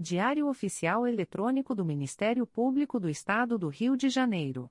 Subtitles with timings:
[0.00, 4.70] Diário Oficial Eletrônico do Ministério Público do Estado do Rio de Janeiro.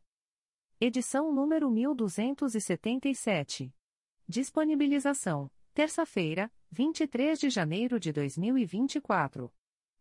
[0.79, 3.75] Edição número 1277.
[4.25, 9.53] Disponibilização: terça-feira, 23 de janeiro de 2024.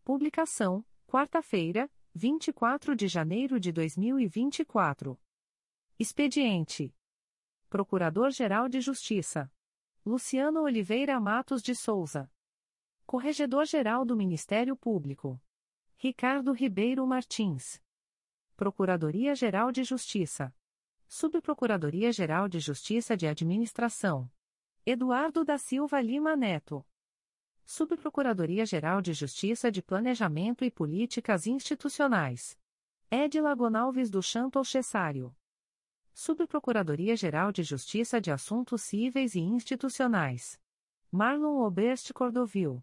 [0.04, 5.18] Publicação: quarta-feira, 24 de janeiro de 2024.
[5.98, 6.95] Expediente:
[7.68, 9.52] Procurador-Geral de Justiça
[10.04, 12.30] Luciano Oliveira Matos de Souza.
[13.07, 15.41] Corregedor-Geral do Ministério Público.
[15.96, 17.80] Ricardo Ribeiro Martins.
[18.56, 20.52] Procuradoria-Geral de Justiça.
[21.06, 24.29] Subprocuradoria-Geral de Justiça de Administração.
[24.84, 26.84] Eduardo da Silva Lima Neto.
[27.65, 32.59] Subprocuradoria-Geral de Justiça de Planejamento e Políticas Institucionais.
[33.09, 35.32] Edila Gonalves do Chanto Cessário.
[36.12, 40.60] Subprocuradoria-Geral de Justiça de Assuntos Cíveis e Institucionais.
[41.09, 42.82] Marlon Oberst Cordovil.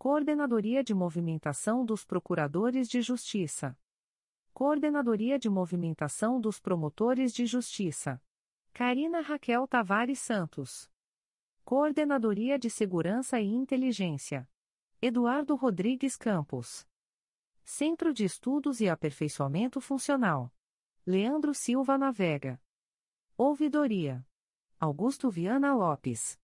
[0.00, 3.76] Coordenadoria de Movimentação dos Procuradores de Justiça.
[4.54, 8.22] Coordenadoria de Movimentação dos Promotores de Justiça.
[8.72, 10.88] Karina Raquel Tavares Santos.
[11.64, 14.48] Coordenadoria de Segurança e Inteligência.
[15.02, 16.86] Eduardo Rodrigues Campos.
[17.64, 20.54] Centro de Estudos e Aperfeiçoamento Funcional.
[21.04, 22.62] Leandro Silva Navega.
[23.36, 24.24] Ouvidoria.
[24.78, 26.38] Augusto Viana Lopes.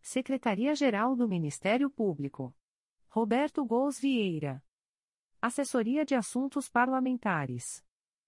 [0.00, 2.54] Secretaria-Geral do Ministério Público.
[3.16, 4.62] Roberto Gous Vieira.
[5.40, 7.82] Assessoria de Assuntos Parlamentares.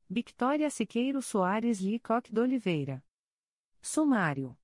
[0.09, 3.05] Victoria Siqueiro Soares Licoque de Oliveira.
[3.83, 4.57] Sumário.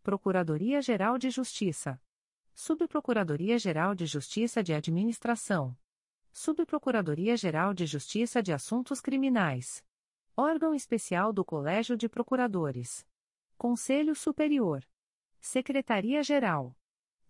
[0.00, 2.00] Procuradoria-Geral de Justiça.
[2.54, 5.76] Subprocuradoria-Geral de Justiça de Administração.
[6.32, 9.84] Subprocuradoria-Geral de Justiça de Assuntos Criminais.
[10.36, 13.04] Órgão Especial do Colégio de Procuradores.
[13.58, 14.86] Conselho Superior.
[15.40, 16.72] Secretaria-Geral.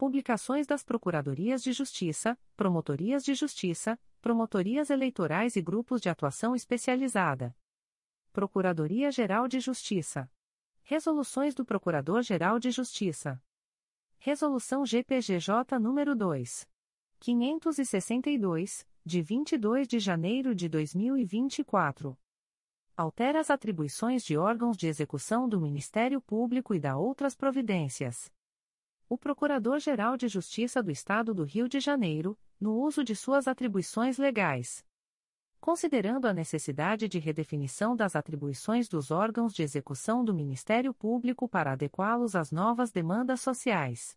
[0.02, 7.56] Publicações das Procuradorias de Justiça, Promotorias de Justiça, Promotorias Eleitorais e Grupos de Atuação Especializada.
[8.32, 10.28] Procuradoria-Geral de Justiça.
[10.82, 13.40] Resoluções do Procurador-Geral de Justiça.
[14.18, 16.68] Resolução GPGJ nº 2.
[17.20, 22.18] 562, de 22 de janeiro de 2024.
[22.96, 28.32] Altera as atribuições de órgãos de execução do Ministério Público e da outras providências
[29.12, 34.16] o Procurador-Geral de Justiça do Estado do Rio de Janeiro, no uso de suas atribuições
[34.16, 34.82] legais.
[35.60, 41.72] Considerando a necessidade de redefinição das atribuições dos órgãos de execução do Ministério Público para
[41.72, 44.16] adequá-los às novas demandas sociais.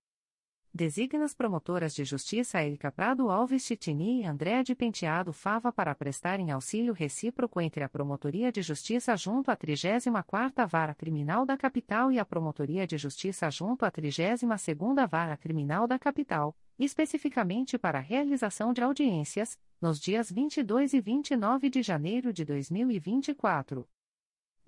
[0.74, 5.94] Designa as promotoras de justiça Erika Prado Alves Chitini e Andréa de Penteado Fava para
[5.94, 12.10] prestarem auxílio recíproco entre a Promotoria de Justiça junto à 34ª Vara Criminal da Capital
[12.10, 18.02] e a Promotoria de Justiça junto à 32ª Vara Criminal da Capital, especificamente para a
[18.02, 23.86] realização de audiências, nos dias 22 e 29 de janeiro de 2024.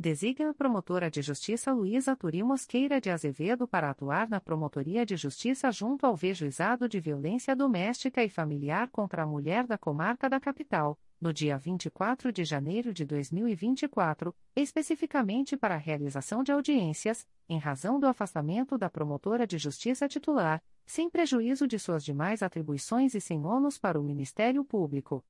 [0.03, 5.15] Designa a promotora de justiça Luísa Turi Mosqueira de Azevedo para atuar na Promotoria de
[5.15, 10.41] Justiça junto ao V-Juizado de Violência Doméstica e Familiar contra a Mulher da Comarca da
[10.41, 17.57] Capital, no dia 24 de janeiro de 2024, especificamente para a realização de audiências, em
[17.57, 23.21] razão do afastamento da promotora de justiça titular, sem prejuízo de suas demais atribuições e
[23.21, 25.23] sem ônus para o Ministério Público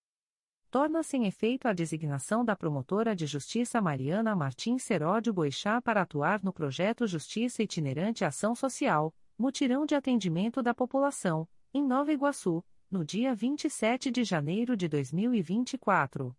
[0.74, 6.44] torna-se em efeito a designação da promotora de justiça Mariana Martins Seródio Boixá para atuar
[6.44, 13.06] no projeto Justiça Itinerante Ação Social, mutirão de atendimento da população, em Nova Iguaçu, no
[13.06, 16.36] dia 27 de janeiro de 2024.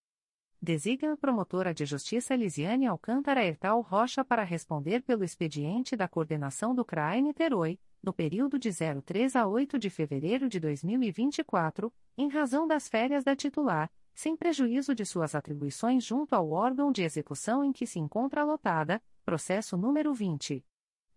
[0.63, 6.73] Designa a promotora de justiça Lisiane Alcântara Ertal Rocha para responder pelo expediente da coordenação
[6.73, 12.65] do CRAE Niterói, no período de 03 a 8 de fevereiro de 2024, em razão
[12.65, 17.73] das férias da titular, sem prejuízo de suas atribuições junto ao órgão de execução em
[17.73, 20.65] que se encontra lotada, processo número 20.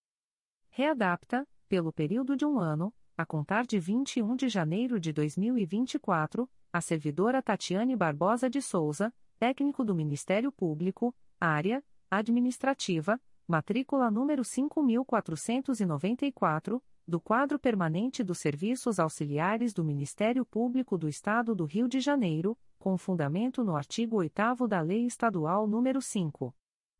[0.68, 6.82] Readapta, pelo período de um ano, a contar de 21 de janeiro de 2024, a
[6.82, 17.18] servidora Tatiane Barbosa de Souza, técnico do Ministério Público, área administrativa, matrícula número 5494, do
[17.18, 22.98] quadro permanente dos serviços auxiliares do Ministério Público do Estado do Rio de Janeiro, com
[22.98, 26.54] fundamento no artigo 8 da Lei Estadual número 5.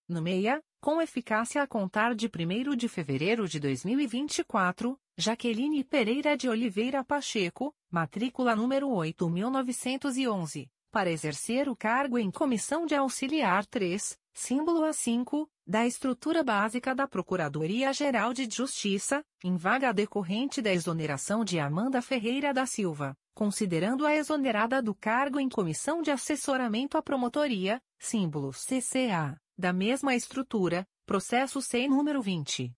[0.08, 6.50] No MEIA, com eficácia a contar de 1 de fevereiro de 2024, Jaqueline Pereira de
[6.50, 14.82] Oliveira Pacheco, matrícula número 8911 para exercer o cargo em comissão de auxiliar 3, símbolo
[14.82, 22.02] A5, da estrutura básica da Procuradoria-Geral de Justiça, em vaga decorrente da exoneração de Amanda
[22.02, 28.52] Ferreira da Silva, considerando a exonerada do cargo em comissão de assessoramento à promotoria, símbolo
[28.52, 32.74] CCA, da mesma estrutura, processo sem número 20.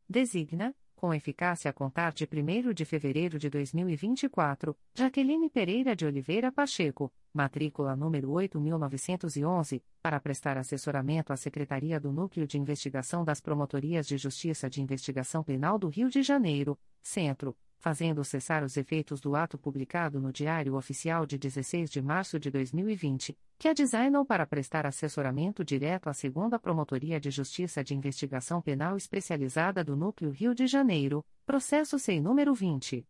[0.09, 6.53] Designa, com eficácia a contar de 1 de fevereiro de 2024, Jaqueline Pereira de Oliveira
[6.53, 14.07] Pacheco, matrícula número 8911, para prestar assessoramento à Secretaria do Núcleo de Investigação das Promotorias
[14.07, 19.37] de Justiça de Investigação Penal do Rio de Janeiro, Centro, fazendo cessar os efeitos do
[19.37, 24.47] ato publicado no Diário Oficial de 16 de março de 2020, que a designou para
[24.47, 30.55] prestar assessoramento direto à Segunda Promotoria de Justiça de Investigação Penal Especializada do Núcleo Rio
[30.55, 33.07] de Janeiro, processo sem número 20.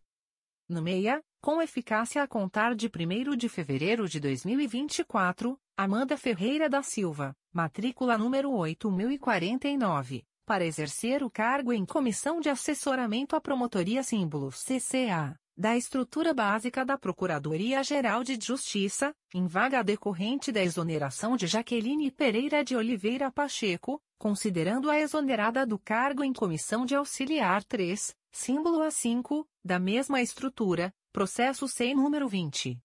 [0.67, 6.83] No MEIA, com eficácia a contar de 1 de fevereiro de 2024, Amanda Ferreira da
[6.83, 14.51] Silva, matrícula número 8049, para exercer o cargo em Comissão de Assessoramento à Promotoria Símbolo
[14.51, 22.11] CCA, da estrutura básica da Procuradoria-Geral de Justiça, em vaga decorrente da exoneração de Jaqueline
[22.11, 28.81] Pereira de Oliveira Pacheco, considerando a exonerada do cargo em Comissão de Auxiliar 3, símbolo
[28.81, 32.79] A5, da mesma estrutura, processo sem número 20.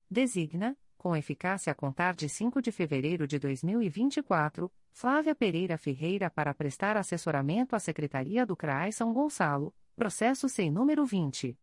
[0.10, 6.54] Designa, com eficácia a contar de 5 de fevereiro de 2024, Flávia Pereira Ferreira para
[6.54, 11.58] prestar assessoramento à Secretaria do CRAI São Gonçalo, processo sem número 20.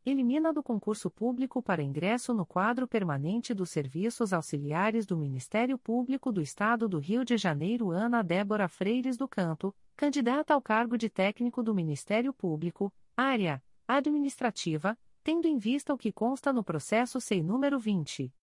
[0.03, 6.31] Elimina do concurso público para ingresso no quadro permanente dos serviços auxiliares do Ministério Público
[6.31, 11.07] do Estado do Rio de Janeiro Ana Débora Freires do Canto, candidata ao cargo de
[11.07, 17.43] técnico do Ministério Público, área administrativa, tendo em vista o que consta no processo SEI
[17.43, 18.33] número 20.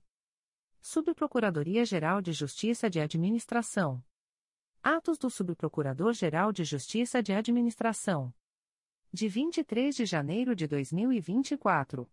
[0.81, 4.01] Subprocuradoria-Geral de Justiça de Administração.
[4.83, 8.33] Atos do Subprocurador-Geral de Justiça de Administração.
[9.13, 12.05] De 23 de janeiro de 2024.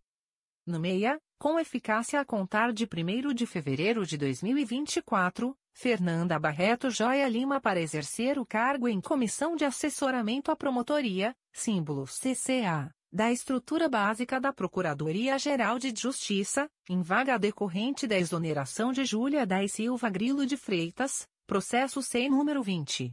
[0.65, 7.61] Nomeia, com eficácia a contar de 1 de fevereiro de 2024, Fernanda Barreto Joia Lima
[7.61, 14.41] para exercer o cargo em Comissão de Assessoramento à Promotoria, símbolo CCA, da estrutura básica
[14.41, 20.57] da Procuradoria-Geral de Justiça, em vaga decorrente da exoneração de Júlia da Silva Grilo de
[20.57, 23.13] Freitas, processo sem número 20.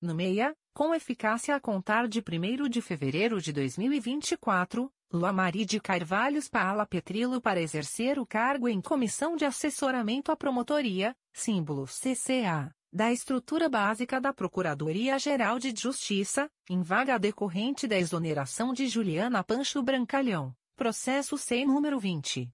[0.00, 5.80] No meia, com eficácia a contar de 1 de fevereiro de 2024, Lua Marie de
[5.80, 12.70] Carvalhos Paala Petrilo para exercer o cargo em Comissão de Assessoramento à Promotoria, símbolo CCA,
[12.92, 19.82] da estrutura básica da Procuradoria-Geral de Justiça, em vaga decorrente da exoneração de Juliana Pancho
[19.82, 20.54] Brancalhão.
[20.78, 22.48] Processo sem número 20.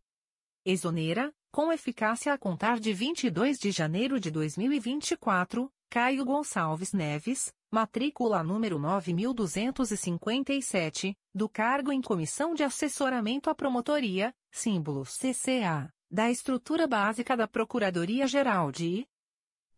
[0.64, 8.42] Exonera, com eficácia a contar de 22 de janeiro de 2024, Caio Gonçalves Neves, matrícula
[8.42, 17.37] número 9257, do cargo em Comissão de Assessoramento à Promotoria, símbolo CCA, da estrutura básica
[17.37, 19.07] da Procuradoria-Geral de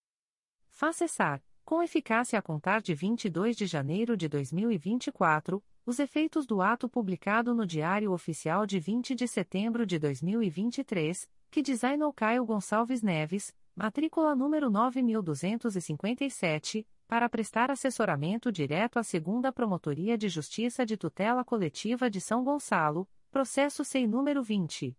[0.68, 6.60] Faz cessar, com eficácia a contar de 22 de janeiro de 2024, os efeitos do
[6.60, 13.00] ato publicado no Diário Oficial de 20 de setembro de 2023, que designou Caio Gonçalves
[13.02, 21.44] Neves, matrícula número 9257, para prestar assessoramento direto à Segunda Promotoria de Justiça de Tutela
[21.44, 24.96] Coletiva de São Gonçalo, processo sem número 20.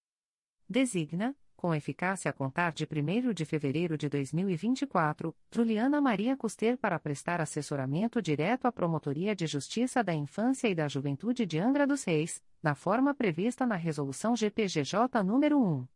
[0.74, 6.98] Designa, com eficácia a contar de 1 de fevereiro de 2024, Juliana Maria Custer para
[6.98, 12.02] prestar assessoramento direto à Promotoria de Justiça da Infância e da Juventude de Angra dos
[12.02, 15.86] Reis, na forma prevista na Resolução GPGJ nº 1.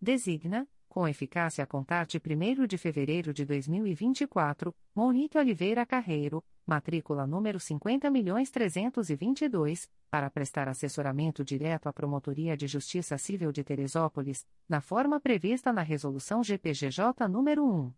[0.00, 7.26] Designa, com eficácia a contar de 1 de fevereiro de 2024, Monique Oliveira Carreiro, matrícula
[7.26, 15.18] número 50.322, para prestar assessoramento direto à Promotoria de Justiça Civil de Teresópolis, na forma
[15.18, 17.90] prevista na Resolução GPGJ nº 1.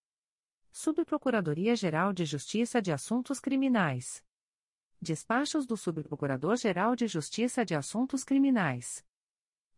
[0.72, 4.26] Subprocuradoria-Geral de Justiça de Assuntos Criminais.
[5.00, 9.06] Despachos do Subprocurador-Geral de Justiça de Assuntos Criminais.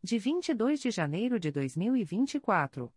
[0.03, 2.91] De 22 de janeiro de 2024.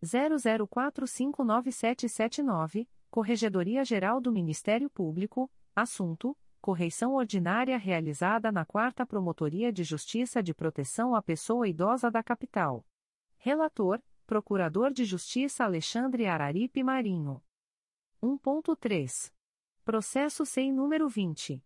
[0.03, 10.43] 00459779, Corregedoria Geral do Ministério Público, assunto: correição ordinária realizada na 4 Promotoria de Justiça
[10.43, 12.85] de Proteção à Pessoa Idosa da Capital.
[13.37, 17.41] Relator: Procurador de Justiça Alexandre Araripe Marinho.
[18.23, 19.31] 1.3.
[19.83, 21.63] Processo sem número 20.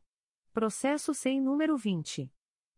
[0.52, 2.30] Processo sem número 20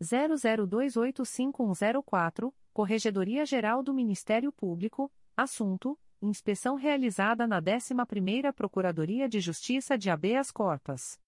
[0.03, 10.09] 00285104, Corregedoria Geral do Ministério Público, assunto: inspeção realizada na 11ª Procuradoria de Justiça de
[10.11, 11.21] Abeas Corpas.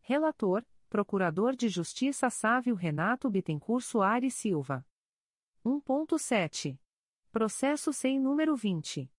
[0.00, 4.86] Relator, Procurador de Justiça Sávio Renato Bittencourt Soares Silva.
[5.64, 6.78] 1.7.
[7.36, 9.12] Processo sem número 20.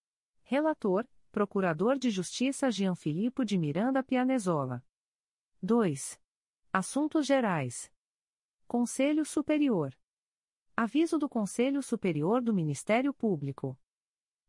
[0.45, 4.81] Relator: Procurador de Justiça Jean Filippo de Miranda Pianezola.
[5.61, 6.21] 2.
[6.73, 7.91] Assuntos Gerais.
[8.69, 9.93] Conselho Superior.
[10.77, 13.77] Aviso do Conselho Superior do Ministério Público.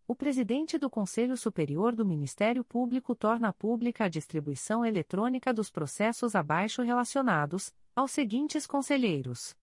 [0.09, 6.33] O presidente do Conselho Superior do Ministério Público torna pública a distribuição eletrônica dos processos
[6.33, 9.53] abaixo relacionados, aos seguintes conselheiros.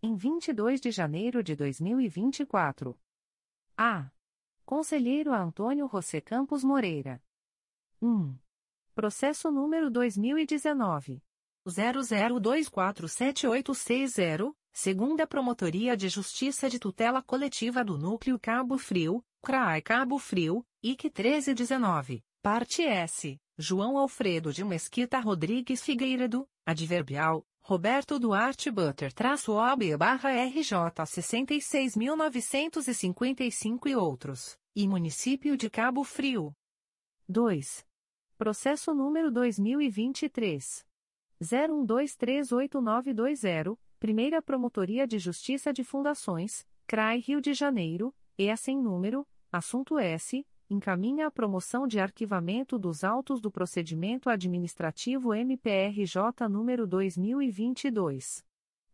[0.00, 2.96] Em 22 de janeiro de 2024.
[3.76, 4.12] A.
[4.64, 7.20] Conselheiro Antônio José Campos Moreira.
[8.00, 8.32] 1.
[8.94, 11.20] Processo número 2019.
[11.66, 20.66] 00247860, segunda Promotoria de Justiça de Tutela Coletiva do Núcleo Cabo Frio, CRAI Cabo Frio,
[20.82, 29.52] IC 1319, parte S, João Alfredo de Mesquita Rodrigues Figueiredo, adverbial, Roberto Duarte Butter traço
[29.52, 36.56] OB barra RJ 66.955 e outros, e Município de Cabo Frio.
[37.28, 37.84] 2.
[38.38, 40.86] Processo número 2023.
[41.42, 49.24] 01238920, Primeira Promotoria de Justiça de Fundações, CRAI Rio de Janeiro, EA sem número,
[49.56, 58.44] assunto S, encaminha a promoção de arquivamento dos autos do procedimento administrativo MPRJ número 2022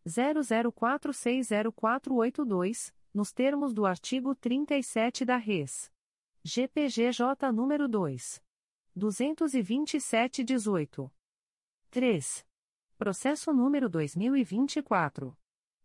[0.05, 5.91] 00460482, nos termos do artigo 37 da Res.
[6.43, 8.41] GPGJ número 2
[8.95, 11.11] 22718.
[11.89, 12.45] 3.
[12.97, 15.37] Processo número 2024.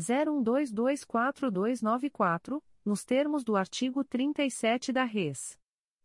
[0.00, 5.62] 01224294, nos termos do artigo 37 da Res.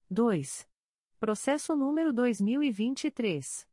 [0.09, 0.67] 2.
[1.19, 3.69] Processo número 2023.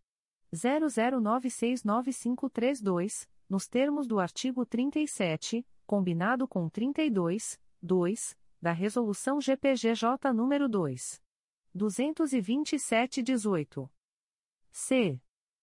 [0.52, 11.22] 00969532, nos termos do artigo 37, combinado com 32, 2, da Resolução GPGJ nº 2.
[11.76, 13.88] 227-18.
[14.72, 15.22] C.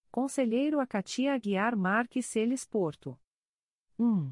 [0.09, 3.19] Conselheiro Acatia Aguiar Marques Celes Porto.
[3.99, 4.31] 1.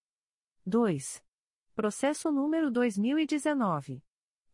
[0.67, 1.23] 2.
[1.73, 4.03] Processo número 2019.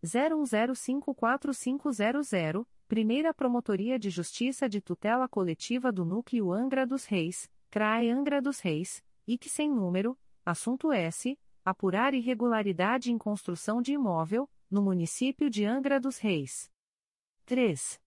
[0.04, 8.42] 01054500, Primeira Promotoria de Justiça de Tutela Coletiva do Núcleo Angra dos Reis, CRAE Angra
[8.42, 10.14] dos Reis, IC sem número,
[10.44, 11.38] assunto S.
[11.64, 16.70] Apurar irregularidade em construção de imóvel, no município de Angra dos Reis.
[17.46, 17.98] 3.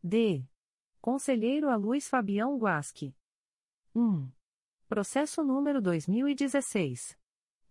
[0.00, 0.44] D.
[1.00, 3.12] Conselheiro a Luiz Fabião Guasque.
[3.96, 4.30] 1.
[4.88, 7.18] Processo número 2016.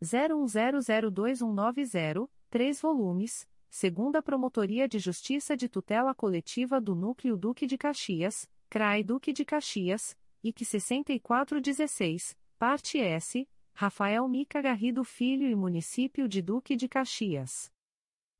[0.03, 8.45] 01002190, 3 volumes, segunda Promotoria de Justiça de Tutela Coletiva do Núcleo Duque de Caxias,
[8.71, 16.39] CRAI Duque de Caxias, IC 6416, parte S, Rafael Mica Garrido Filho e Município de
[16.39, 17.71] Duque de Caxias.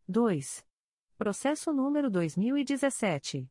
[0.08, 0.64] 2.
[1.18, 3.50] Processo número 2017.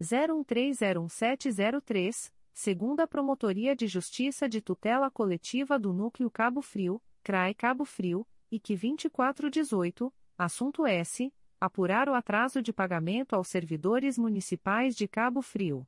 [0.00, 8.26] 01301703, segunda Promotoria de Justiça de Tutela Coletiva do Núcleo Cabo Frio, CRAE Cabo Frio,
[8.50, 11.30] IC 2418, assunto S.
[11.60, 15.86] Apurar o atraso de pagamento aos servidores municipais de Cabo Frio.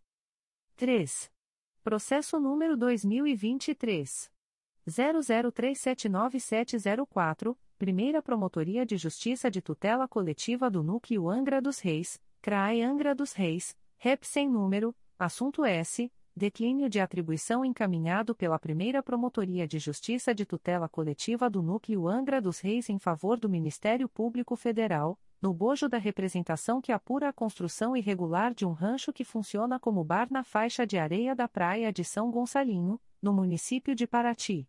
[0.76, 1.32] 3.
[1.82, 4.30] Processo número 2023.
[4.86, 13.14] 00379704, Primeira Promotoria de Justiça de Tutela Coletiva do Núcleo Angra dos Reis, CRAE Angra
[13.14, 16.12] dos Reis, REP sem número, assunto S.
[16.36, 22.38] Declínio de atribuição encaminhado pela Primeira Promotoria de Justiça de Tutela Coletiva do Núcleo Angra
[22.38, 27.32] dos Reis em favor do Ministério Público Federal, no bojo da representação que apura a
[27.32, 31.92] construção irregular de um rancho que funciona como bar na faixa de areia da praia
[31.92, 34.68] de São Gonçalinho, no município de Paraty.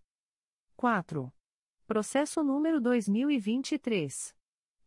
[0.76, 1.32] 4.
[1.86, 4.36] Processo número 2023.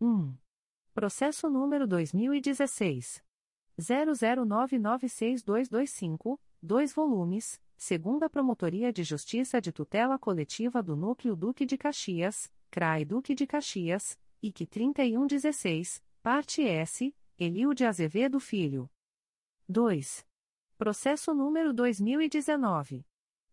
[0.00, 0.32] 1.
[0.94, 3.20] Processo número 2016.
[3.80, 12.52] 00996225, 2 volumes, segunda Promotoria de Justiça de Tutela Coletiva do Núcleo Duque de Caxias,
[12.70, 18.90] CRAI Duque de Caxias, IC 3116, parte S, Elio de Azevedo Filho.
[19.66, 20.26] 2.
[20.76, 23.02] Processo número 2019.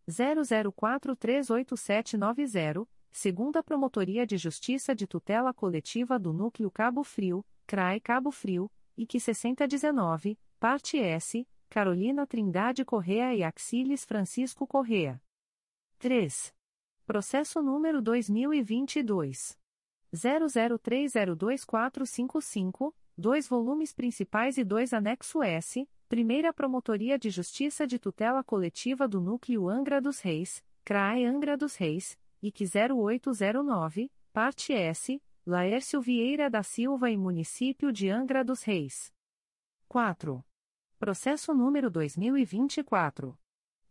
[0.06, 8.70] 00438790, segunda Promotoria de Justiça de Tutela Coletiva do Núcleo Cabo Frio, CRAE Cabo Frio,
[8.94, 15.20] IC 6019, parte S, Carolina Trindade Correa e Axiles Francisco Correa.
[15.98, 16.54] 3.
[17.06, 19.58] Processo número 2022
[20.14, 29.06] 00302455, dois volumes principais e dois anexo S, Primeira Promotoria de Justiça de Tutela Coletiva
[29.06, 36.48] do Núcleo Angra dos Reis, CRAE Angra dos Reis, IC 0809, parte S, Laércio Vieira
[36.48, 39.12] da Silva e Município de Angra dos Reis.
[39.86, 40.42] 4.
[40.98, 43.38] Processo número 2024.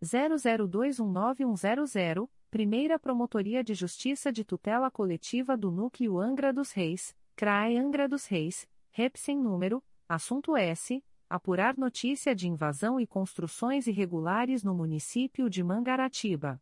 [0.04, 8.06] 00219100, Primeira Promotoria de Justiça de Tutela Coletiva do Núcleo Angra dos Reis, CRAE Angra
[8.06, 11.02] dos Reis, REP sem número, assunto S.
[11.26, 16.60] Apurar notícia de invasão e construções irregulares no município de Mangaratiba.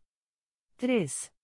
[0.77, 1.37] 3.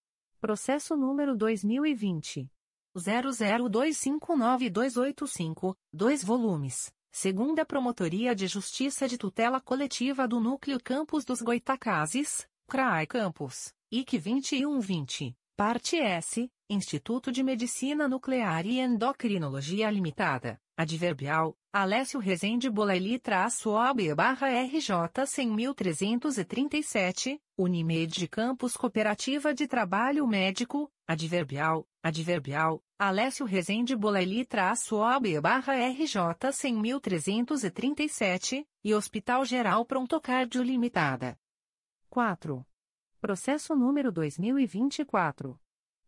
[0.46, 2.48] Processo número 2020.
[2.96, 6.94] 00259285, 2 volumes.
[7.12, 14.20] Segunda Promotoria de Justiça de Tutela Coletiva do Núcleo Campos dos Goitacazes, CRAE Campos, IC
[14.20, 24.50] 2120, parte S Instituto de Medicina Nuclear e Endocrinologia Limitada, Adverbial, Alessio Rezende Bolaili-OB barra
[24.50, 24.92] RJ
[25.26, 36.18] 100.337, Unimed Campus Cooperativa de Trabalho Médico, Adverbial, Adverbial, Alessio Rezende Bolaili-OB barra RJ
[36.52, 41.40] 100.337, e Hospital Geral Prontocárdio Limitada.
[42.10, 42.68] 4.
[43.22, 45.58] Processo número 2024.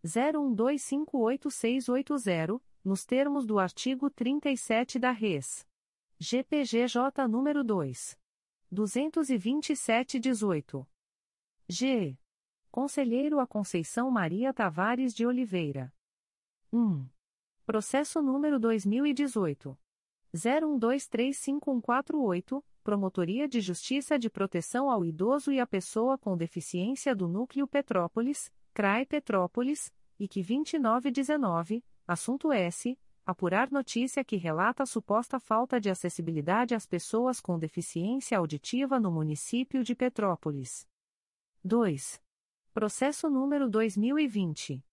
[0.05, 5.67] 01258680 nos termos do artigo 37 da Res.
[6.17, 8.17] GPGJ nº 2.
[8.73, 10.87] 227-18.
[11.67, 12.17] G.
[12.71, 15.93] Conselheiro a Conceição Maria Tavares de Oliveira.
[16.71, 17.05] 1.
[17.65, 19.77] Processo número 2018.
[20.33, 27.67] 01235148, Promotoria de Justiça de Proteção ao Idoso e à Pessoa com Deficiência do Núcleo
[27.67, 32.97] Petrópolis, CRAE Petrópolis, IC 2919, Assunto S.
[33.25, 39.83] Apurar notícia que relata suposta falta de acessibilidade às pessoas com deficiência auditiva no município
[39.83, 40.87] de Petrópolis.
[41.63, 42.21] 2.
[42.71, 44.85] Processo número 2020.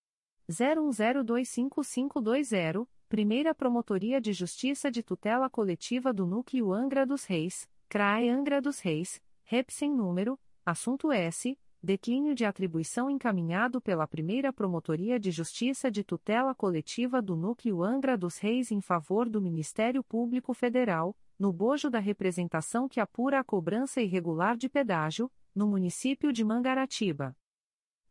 [0.49, 8.59] 01025520 Primeira Promotoria de Justiça de Tutela Coletiva do Núcleo Angra dos Reis, CRAE Angra
[8.59, 15.91] dos Reis, REPSEM número, assunto S, declínio de atribuição encaminhado pela Primeira Promotoria de Justiça
[15.91, 21.53] de Tutela Coletiva do Núcleo Angra dos Reis em favor do Ministério Público Federal, no
[21.53, 27.37] bojo da representação que apura a cobrança irregular de pedágio, no município de Mangaratiba.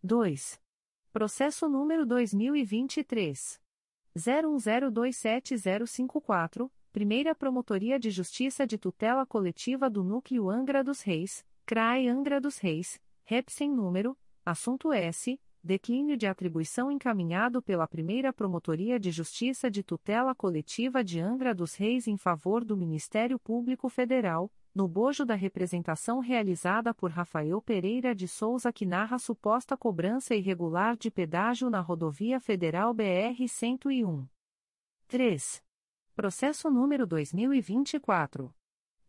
[0.01, 0.61] 2.
[1.13, 3.62] Processo número 2023
[4.17, 12.39] 01027054, Primeira Promotoria de Justiça de Tutela Coletiva do Núcleo Angra dos Reis, CRAE Angra
[12.39, 19.71] dos Reis, REPSEM número, assunto S, declínio de atribuição encaminhado pela primeira Promotoria de Justiça
[19.71, 25.27] de Tutela Coletiva de Angra dos Reis em favor do Ministério Público Federal, no bojo
[25.27, 31.69] da representação realizada por Rafael Pereira de Souza que narra suposta cobrança irregular de pedágio
[31.69, 34.27] na rodovia federal BR-101.
[35.09, 35.63] 3.
[36.15, 38.51] Processo número 2024.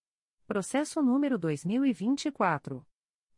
[0.46, 2.86] Processo número 2024.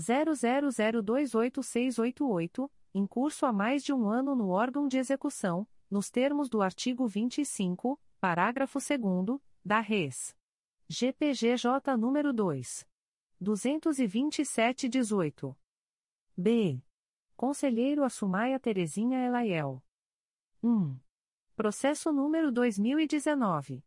[0.00, 6.62] 00028688, em curso há mais de um ano no órgão de execução, nos termos do
[6.62, 10.36] artigo 25, parágrafo 2 da Res.
[10.88, 12.86] GPGJ nº 2.
[13.40, 15.56] 22718.
[16.36, 16.82] B.
[17.36, 19.80] Conselheiro Assumaia Terezinha Elaiel.
[20.62, 20.98] 1.
[21.56, 23.82] Processo número 2019.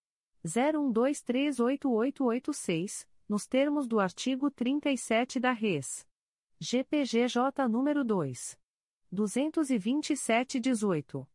[0.45, 6.07] 01238886, nos termos do artigo 37 da Res.
[6.61, 8.59] GPGJ número 2
[9.11, 11.27] 22718.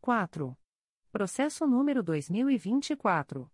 [0.00, 0.56] 4.
[1.10, 3.50] Processo número 2024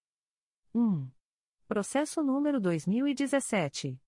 [0.74, 1.08] 1.
[1.66, 3.98] Processo número 2017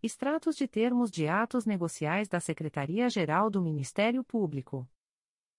[0.05, 4.87] Extratos de termos de atos negociais da Secretaria-Geral do Ministério Público.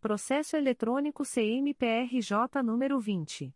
[0.01, 3.55] Processo eletrônico CMPRJ número 20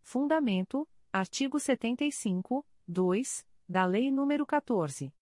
[0.00, 5.12] Fundamento: artigo 75, 2, da Lei nº 14.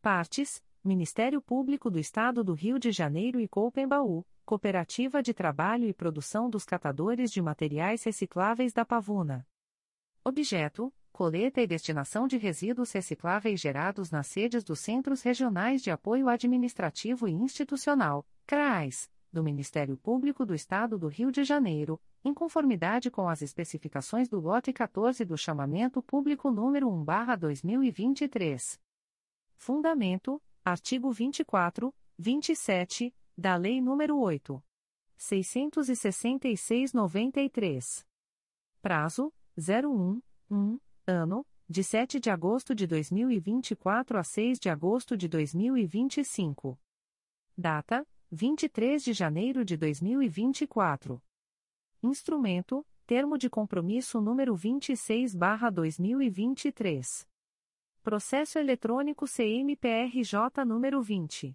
[0.00, 5.94] Partes: Ministério Público do Estado do Rio de Janeiro e Coupembaú, Cooperativa de Trabalho e
[5.94, 9.46] Produção dos Catadores de Materiais Recicláveis da Pavuna.
[10.24, 16.28] Objeto: coleta e destinação de resíduos recicláveis gerados nas sedes dos Centros Regionais de Apoio
[16.28, 23.10] Administrativo e Institucional, CRAIS, do Ministério Público do Estado do Rio de Janeiro, em conformidade
[23.10, 28.78] com as especificações do lote 14 do chamamento público número 1/2023.
[29.56, 34.62] Fundamento: artigo 24, 27 da Lei nº 8.
[35.16, 38.06] 666/93.
[38.80, 45.26] Prazo: 01, 1, ano, de 7 de agosto de 2024 a 6 de agosto de
[45.28, 46.78] 2025.
[47.56, 51.22] Data: 23 de janeiro de 2024.
[52.02, 57.28] Instrumento: Termo de compromisso número 26/2023.
[58.02, 61.54] Processo eletrônico CMPRJ número 20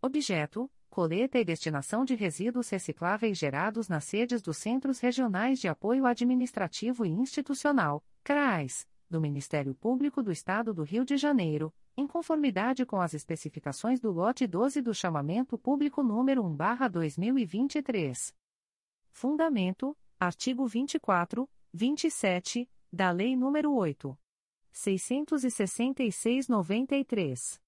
[0.00, 6.06] Objeto: coleta e destinação de resíduos recicláveis gerados nas sedes dos Centros Regionais de Apoio
[6.06, 12.86] Administrativo e Institucional, CRAIS, do Ministério Público do Estado do Rio de Janeiro, em conformidade
[12.86, 18.34] com as especificações do lote 12 do chamamento público número 1/2023.
[19.10, 24.18] Fundamento: artigo 24, 27 da Lei nº 8.
[24.72, 27.60] 666/93.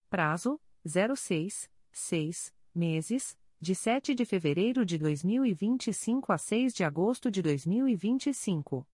[0.10, 7.42] Prazo: 06, 6 meses, de 7 de fevereiro de 2025 a 6 de agosto de
[7.42, 8.88] 2025.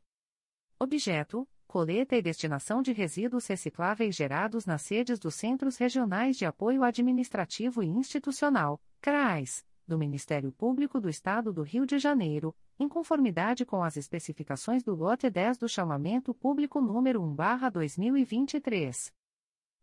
[0.78, 1.44] Objeto:
[1.74, 7.82] coleta e destinação de resíduos recicláveis gerados nas sedes dos Centros Regionais de Apoio Administrativo
[7.82, 13.82] e Institucional, CRAIS do Ministério Público do Estado do Rio de Janeiro, em conformidade com
[13.82, 19.12] as especificações do lote 10 do chamamento público número 1/2023.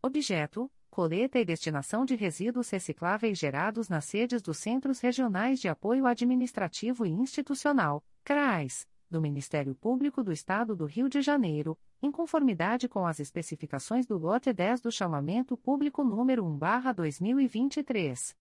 [0.02, 6.06] Objeto: coleta e destinação de resíduos recicláveis gerados nas sedes dos Centros Regionais de Apoio
[6.06, 12.88] Administrativo e Institucional, CRAIS, do Ministério Público do Estado do Rio de Janeiro, em conformidade
[12.88, 18.34] com as especificações do lote 10 do chamamento público número 1/2023.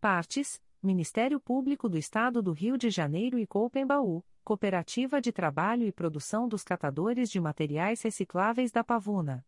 [0.01, 5.91] Partes: Ministério Público do Estado do Rio de Janeiro e Coupembaú, Cooperativa de Trabalho e
[5.91, 9.45] Produção dos Catadores de Materiais Recicláveis da Pavuna.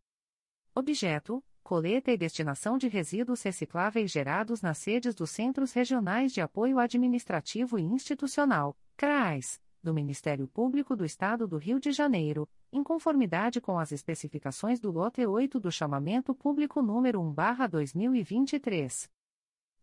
[0.74, 6.81] Objeto: coleta e destinação de resíduos recicláveis gerados nas sedes dos Centros Regionais de Apoio
[6.81, 13.60] Administrativo e Institucional, CRAIS, do Ministério Público do Estado do Rio de Janeiro, em conformidade
[13.60, 19.09] com as especificações do lote 8 do chamamento público número 1/2023.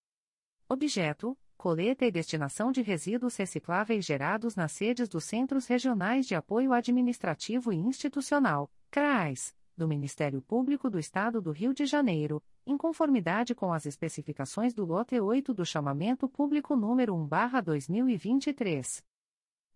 [0.69, 6.73] Objeto: coleta e destinação de resíduos recicláveis gerados nas sedes dos Centros Regionais de Apoio
[6.73, 13.55] Administrativo e Institucional, CRAS, do Ministério Público do Estado do Rio de Janeiro, em conformidade
[13.55, 19.01] com as especificações do lote 8 do chamamento público número 1/2023.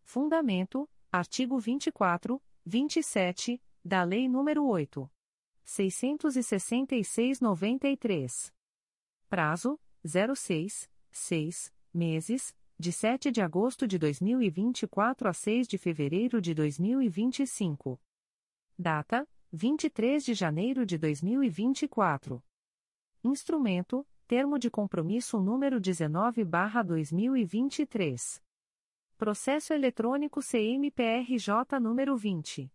[0.02, 5.08] Fundamento: artigo 24, 27 da Lei nº 8.
[5.64, 8.52] 666/93.
[9.28, 16.54] Prazo: 06, 6 meses, de 7 de agosto de 2024 a 6 de fevereiro de
[16.54, 18.00] 2025.
[18.78, 22.44] Data: 23 de janeiro de 2024.
[23.24, 28.42] Instrumento: Termo de compromisso número 19/2023.
[29.16, 32.70] Processo eletrônico CMPRJ número 20.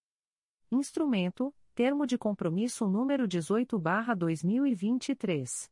[0.71, 5.69] Instrumento: Termo de compromisso número 18/2023.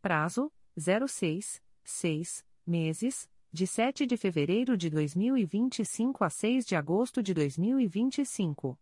[0.00, 7.34] Prazo: 06, 6 meses, de 7 de fevereiro de 2025 a 6 de agosto de
[7.34, 8.78] 2025.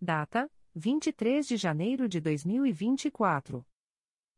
[0.00, 3.66] Data: 23 de janeiro de 2024.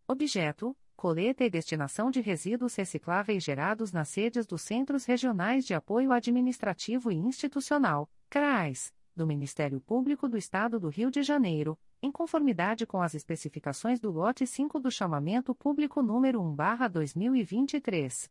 [0.09, 6.11] Objeto: coleta e destinação de resíduos recicláveis gerados nas sedes dos Centros Regionais de Apoio
[6.11, 12.85] Administrativo e Institucional, CRAIS, do Ministério Público do Estado do Rio de Janeiro, em conformidade
[12.87, 18.31] com as especificações do lote 5 do chamamento público número 1/2023.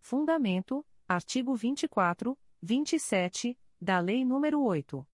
[0.00, 5.06] Fundamento: artigo 24, 27 da Lei nº 8.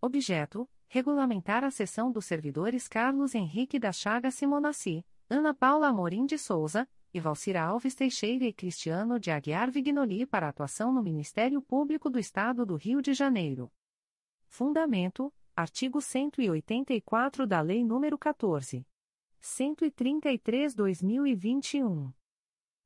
[0.00, 6.38] Objeto: Regulamentar a sessão dos servidores Carlos Henrique da Chaga Simonassi, Ana Paula Amorim de
[6.38, 12.08] Souza, e Valcira Alves Teixeira e Cristiano de Aguiar Vignoli para atuação no Ministério Público
[12.08, 13.70] do Estado do Rio de Janeiro.
[14.46, 18.86] Fundamento: Artigo 184 da Lei nº 14.
[19.40, 22.12] 133/2021.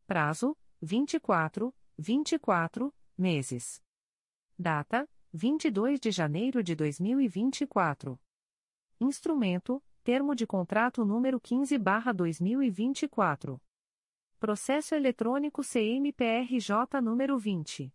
[0.07, 3.83] Prazo: 24, 24 meses.
[4.59, 8.21] Data: 22 de janeiro de 2024.
[9.01, 13.61] Instrumento: Termo de contrato número 15/2024.
[14.39, 17.93] Processo eletrônico CMPRJ número 20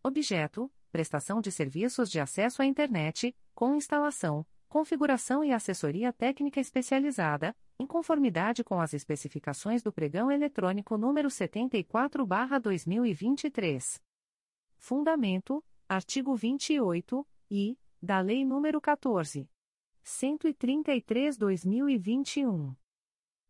[0.03, 7.55] Objeto: prestação de serviços de acesso à internet, com instalação, configuração e assessoria técnica especializada,
[7.77, 14.01] em conformidade com as especificações do pregão eletrônico número 74/2023.
[14.79, 19.47] Fundamento: artigo 28 e da Lei nº 14.
[20.03, 22.75] 133/2021.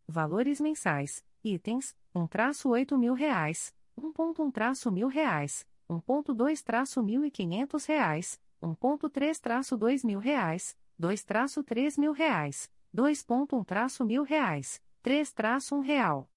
[0.06, 7.24] Valores mensais: itens: 1 traço 8 mil reais, 1.1 traço mil reais, 1.2 traço mil
[7.24, 14.06] e quinhentos reais, 1.3 traço 2 mil reais, 2 traço 3 mil reais, 2.1 traço
[14.06, 16.30] mil reais, 3 traço 1 real.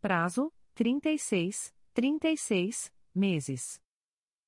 [0.00, 3.80] Prazo: 36, 36 meses.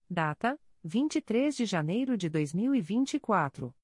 [0.08, 3.74] Data: 23 de janeiro de 2024.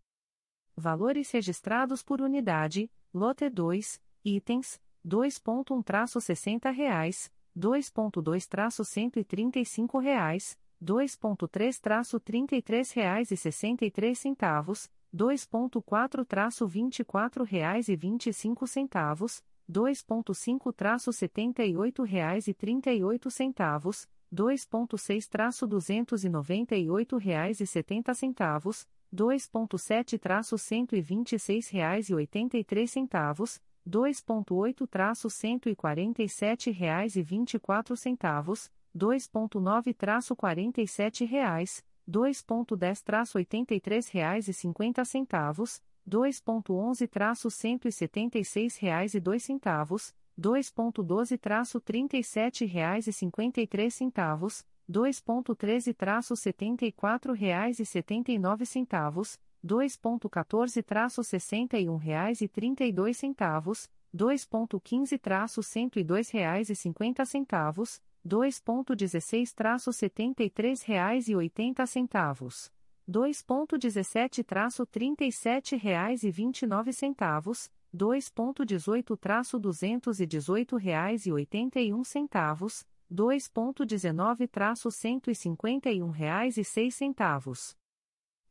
[0.75, 14.17] Valores registrados por unidade: lote 2, itens: 2.1-60 reais, 2.2-135 reais 2.3-33 reais e 63
[14.17, 28.13] centavos, 2.4-24 reais e 25 centavos, 2.5-78 reais e 38 centavos, 2.6-298 reais e 70
[28.13, 44.47] centavos, 2.7-126 reais e 83 centavos, 2.8-147 reais e 24 centavos, 2.9-47 reais, 2.10-83 reais
[44.47, 57.79] e 50 centavos, 2.11-176 reais e 2 centavos, 2.12-37 reais e 53 centavos, 2.13-74 reais
[57.79, 71.27] e 79 centavos, 2.14-61 reais e 32 centavos, 2.15-102 reais e 50 centavos, 2.16-73 reais
[71.27, 72.71] e 80 centavos,
[73.09, 87.75] 2.17-37 reais e 29 centavos, 2.18-218 reais e 81 centavos, 2.19-151 reais e 6 centavos.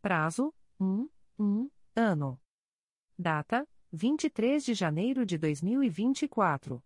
[0.01, 1.09] Prazo: 1,
[1.39, 2.41] 1 ano.
[3.19, 6.83] Data: 23 de janeiro de 2024.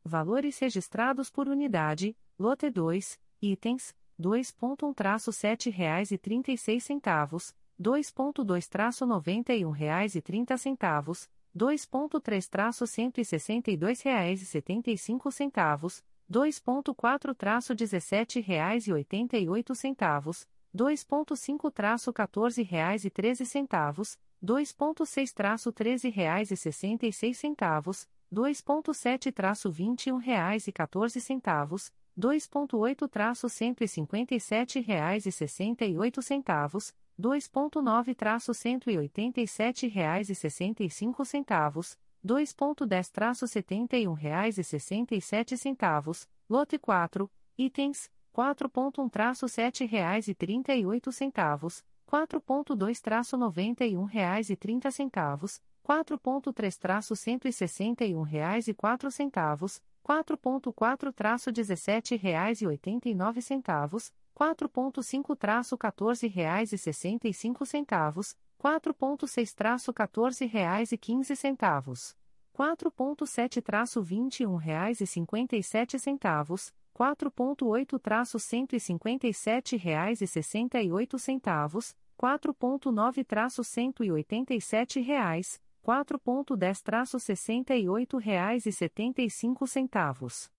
[0.03, 10.21] Valores registrados por unidade: lote 2, itens 2.1-7 reais e 36 centavos, 2.2-91 reais e
[10.21, 11.27] 30 centavos,
[11.57, 24.17] 2.3-162 reais e 75 centavos, 2.4-17 reais e 88 centavos, 2.5-14 reais e 13 centavos,
[24.43, 36.93] 2.6-13 reais e 66 centavos, 2.7-21 reais e 14 centavos, 2.8-157 reais e 68 centavos,
[37.17, 50.27] 2.9-187 reais e 65 centavos, 2.10-71 reais e 67 centavos, lote 4, itens 4.1-7 reais
[50.27, 51.81] e 38 centavos,
[52.11, 64.11] 4.2-91 reais e 30 centavos, 4.3-161 reais e 4 centavos, 4.4-17 reais e 89 centavos,
[64.37, 72.17] 4.5-14 reais e 65 centavos, 4.6-14 reais e 15 centavos,
[72.53, 88.71] 4.7-21 reais e 57 centavos, 4.8-157 reais e 68 centavos, 4.9-187 reais, 4.10-68 reais e
[88.71, 90.49] 75 centavos.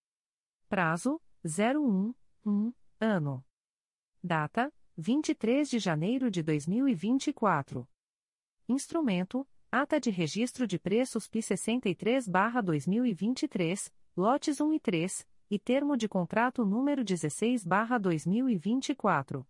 [0.68, 2.12] Prazo: 01,
[2.44, 3.42] 1, ano.
[4.22, 7.88] Data: 23 de janeiro de 2024.
[8.68, 16.64] Instrumento: Ata de Registro de Preços P63/2023, lotes 1 e 3 e termo de contrato
[16.64, 19.44] número 16/2024.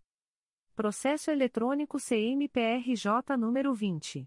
[0.75, 4.27] Processo eletrônico CMPRJ número 20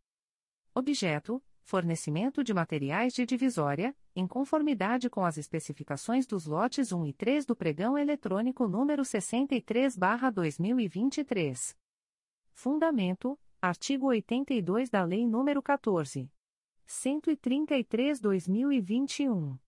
[0.74, 7.12] Objeto: fornecimento de materiais de divisória, em conformidade com as especificações dos lotes 1 e
[7.12, 11.76] 3 do pregão eletrônico número 63/2023.
[12.52, 16.30] Fundamento: Artigo 82 da Lei nº 14.
[16.86, 19.58] 133/2021.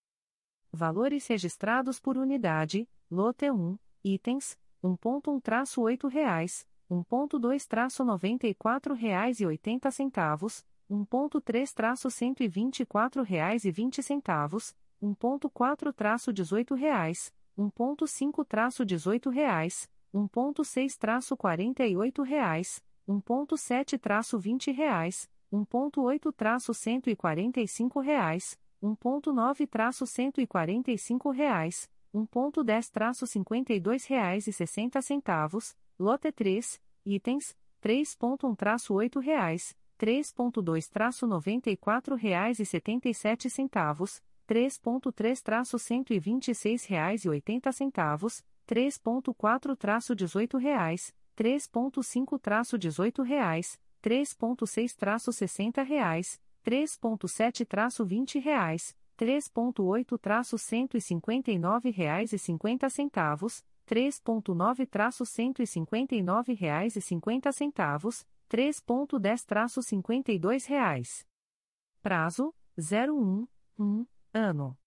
[0.70, 13.22] Valores registrados por unidade, lote 1, itens, 1.1-8 reais, 1.2-94 reais e 80 centavos, 1.3-124
[13.22, 31.30] reais e 20 centavos, 1.4-18 reais, 1.5-18 reais, 1.6-48 reais, 1.7-20 reais, 1.8-145 reais, 1.9-145
[31.30, 43.50] reais, 1.10-52 reais e 60 centavos, lote 3, itens, 3.1-8 reais, 3.2-94 reais e 77
[43.50, 61.90] centavos, 3.3-126 reais e 80 centavos, 3.4-18 reais, 3.5-18 reais, 3.6-60 reais, 3.7-20 reais, 3.8-159
[61.90, 71.24] reais e 50 centavos, 3.9-159 reais e 50 centavos, 3.10-52 reais.
[72.02, 73.46] Prazo: 01,
[73.78, 74.78] 1, ano.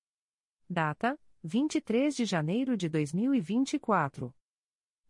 [0.69, 4.33] Data: 23 de janeiro de 2024.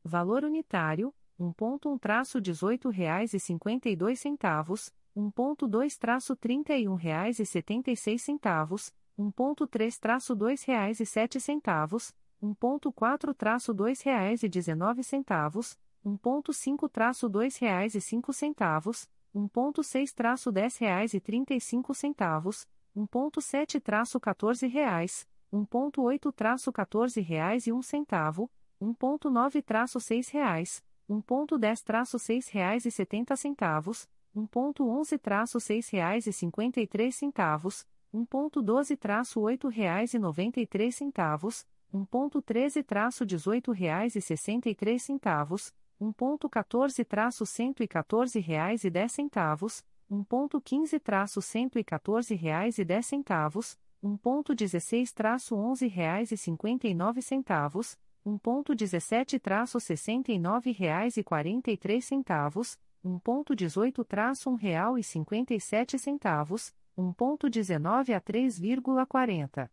[0.04, 11.06] Valor unitário: 1.1-18 reais e 52 centavos, 1.2-31 reais e 76 centavos 1.3-2 reais e
[11.06, 12.14] sete centavos,
[12.44, 22.68] 1.4-2 reais e 19 centavos, 1.5-2 reais e cinco centavos, 1.6-10 reais e 35 centavos,
[22.96, 28.52] 1.7-14 reais, 1.8-14 reais e um centavo,
[28.82, 40.20] 1.9-6 reais, 1.10-6 reais e 70 centavos, 1.11-6 reais e 53 centavos, 1.12-8 reais e
[40.20, 49.82] 93 centavos, 1.13-18 reais e 63 centavos, 1.14-114 reais e 10 centavos,
[50.12, 62.78] 1.15-114 reais e 10 centavos, 1.16-11 reais e 59 centavos, 1.17-69 reais e 43 centavos,
[63.06, 69.70] 1.18-1 real e 57 centavos, 1.19 a 3,40.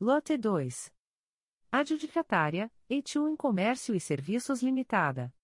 [0.00, 0.92] Lote 2.
[1.70, 5.34] Adjudicatária, Etiu em Comércio e Serviços Limitada.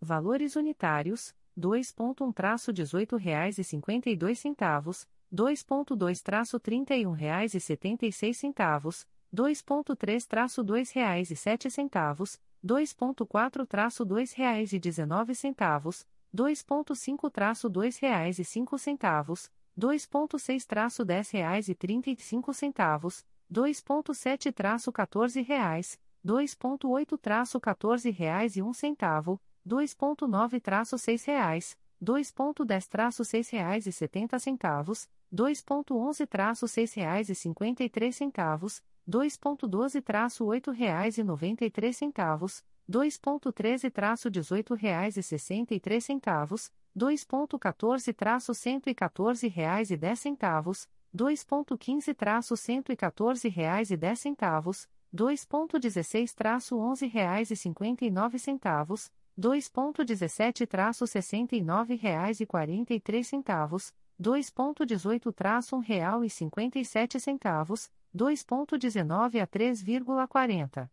[0.00, 11.36] Valores unitários, 2.1-18 reais e 52 centavos, 2.2-31 reais e 76 centavos, 2.3-2 reais e
[11.36, 21.74] 7 centavos, 2.4-2 reais e 19 centavos, 2.5-2 reais e 5 centavos, 2.6-10 reais e
[21.74, 34.38] 35 centavos, 2.7-14 reais, 2.8-14 reais e 1 centavo, 2.9-6 reais, 2.10-6 reais e 70
[34.38, 46.04] centavos, 2.11-6 reais e 53 centavos, 2.12-8 reais e 93 centavos, 2.13-18 reais e 63
[46.04, 50.86] centavos, 2.14-114 reais e 10 centavos,
[51.16, 63.94] 2.15-114 reais e 10 centavos, 2.16-11 reais e 59 centavos, 2.17-69 reais e 43 centavos,
[64.20, 70.88] 2.18-1 real e 57 centavos, 2.19 a 3,40.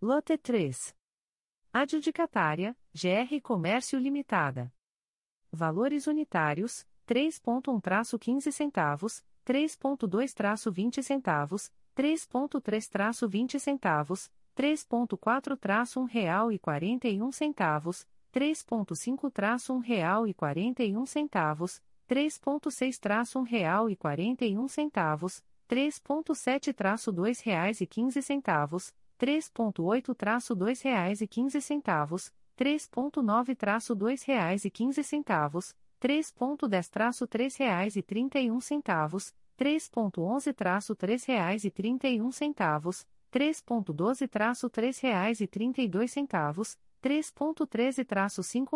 [0.00, 0.94] Lote 3.
[1.78, 4.72] Adjudicatária, GR Comércio Limitada.
[5.52, 20.26] Valores unitários: 3.1-15 centavos, 3.2-20 centavos, 3.3-20 centavos, 3.4-1 real e 41 centavos, 3.5-1 real
[20.26, 28.94] e 41 centavos, 3.6 R$ real e 41 centavos, 3.7 R$ reais e 15 centavos,
[29.18, 33.56] 3.8 R$ reais e 15 centavos, 3.9 R$
[34.26, 42.30] reais e 15 centavos, 3.10 R$ reais e 31 centavos, 3.11 R$ reais e 31
[42.30, 44.30] centavos, 3.12 R$
[45.02, 48.28] reais e 32 centavos, 3.13 R$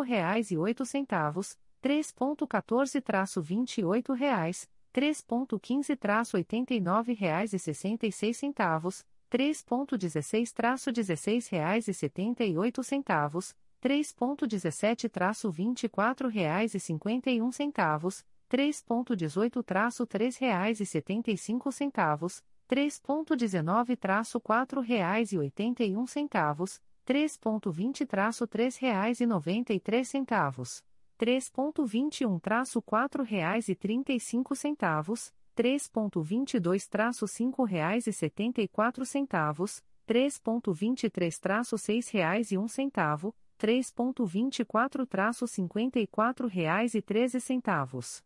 [0.05, 12.83] reais e 8 centavos, 3.14-28 reais, 3.15-89 reais e 66 centavos, 3.16-16 reais e 78
[12.83, 26.07] centavos, 3.17-24 reais e 51 centavos, 3.18-3 reais e 75 centavos, 3.19-4 reais e 81
[26.07, 30.83] centavos, 3.20-3 reais e 93 centavos.
[31.21, 43.37] 3.21-4 reais e 35 centavos, 3.22-5 reais e 74 centavos, 3.23-6 reais e 1 centavo,
[43.59, 48.25] 3.24-54 reais e 13 centavos.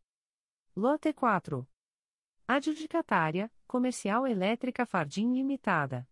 [0.76, 1.66] Lote 4.
[2.46, 6.08] Adjudicatária, Comercial Elétrica Fardim Limitada.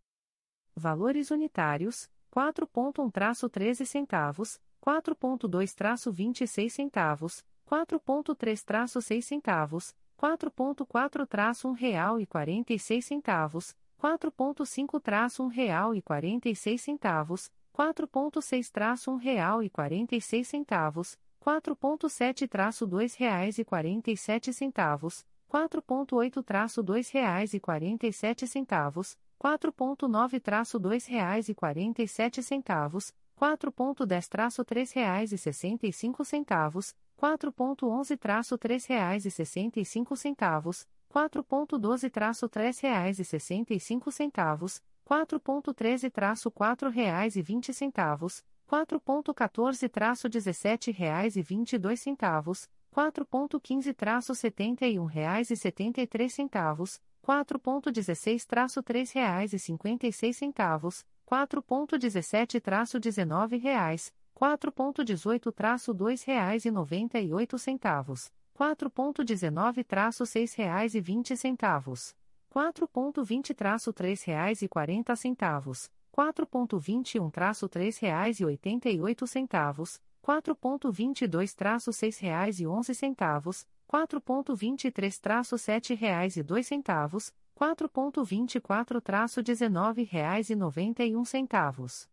[0.75, 15.97] Valores unitários, 4.1-13 centavos, 4.2-26 centavos, 4.3-6 centavos, 4.4-1 real e 46 centavos, 4.5-1 real
[15.97, 27.53] e 46 centavos, 4.6-1 real e 46 centavos, 4.7-2 reais e 47 centavos, 4.8-2 reais
[27.53, 39.25] e 47 centavos, 4.9-2 reais e 47 centavos, 4.10-3 reais e 65 centavos, 4.11-3 reais
[39.25, 51.37] e 65 centavos, 4.12-3 reais e 65 centavos, 4.13-4 reais e 20 centavos, 4.14-17 reais
[51.37, 64.13] e 22 centavos, 4.15-71 reais e 73 centavos, 4.16-3 reais e 56 centavos, 4.17-19 reais,
[64.43, 72.13] 4.18-2 reais e 98 centavos, 4.19-6 reais e 20 centavos,
[72.53, 83.65] 4.20-3 reais e 40 centavos, 4.21-3 reais e 88 centavos, 4.22-6 reais e 11 centavos,
[83.89, 92.11] 4.23-7 reais e 2 centavos, 4.24-19 reais e 91 centavos.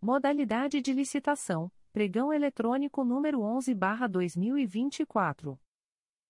[0.00, 5.58] Modalidade de licitação: Pregão eletrônico número 11/2024.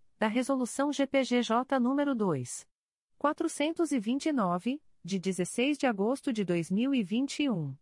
[0.21, 2.67] da Resolução GPGJ nº 2.
[3.17, 7.75] 429, de 16 de agosto de 2021.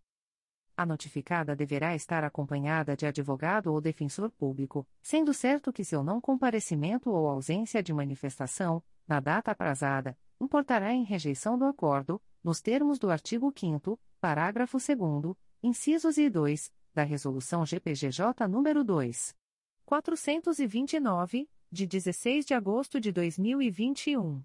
[0.75, 6.21] A notificada deverá estar acompanhada de advogado ou defensor público, sendo certo que seu não
[6.21, 12.99] comparecimento ou ausência de manifestação, na data aprazada, importará em rejeição do acordo, nos termos
[12.99, 19.35] do artigo 5 parágrafo 2 incisos e 2, da Resolução GPGJ nº 2.
[19.85, 24.43] 429, de 16 de agosto de 2021.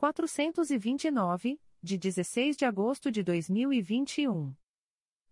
[0.00, 4.54] 429, de 16 de agosto de 2021.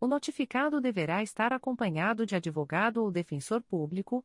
[0.00, 4.24] o notificado deverá estar acompanhado de advogado ou defensor público,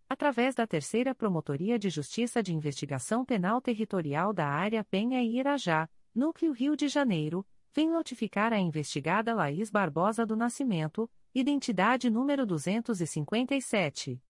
[0.11, 5.87] através da Terceira Promotoria de Justiça de Investigação Penal Territorial da Área Penha e Irajá,
[6.13, 14.21] Núcleo Rio de Janeiro, vem notificar a investigada Laís Barbosa do Nascimento, identidade número 257.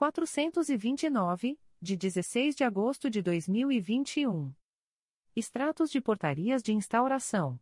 [0.00, 4.54] 429, de 16 de agosto de 2021.
[5.36, 7.60] Extratos de portarias de instauração.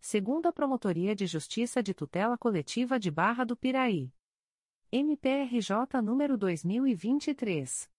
[0.00, 4.10] Segunda Promotoria de Justiça de Tutela Coletiva de Barra do Piraí.
[4.90, 7.90] MPRJ número 2023